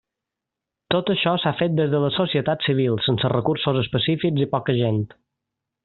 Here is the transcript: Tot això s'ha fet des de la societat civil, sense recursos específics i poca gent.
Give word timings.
Tot 0.93 1.11
això 1.13 1.33
s'ha 1.43 1.51
fet 1.59 1.75
des 1.81 1.91
de 1.93 1.99
la 2.05 2.11
societat 2.17 2.65
civil, 2.69 2.97
sense 3.09 3.33
recursos 3.37 3.79
específics 3.87 4.45
i 4.47 4.53
poca 4.57 4.81
gent. 4.83 5.03